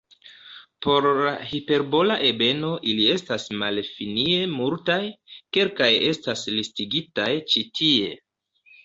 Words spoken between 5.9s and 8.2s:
estas listigitaj ĉi tie.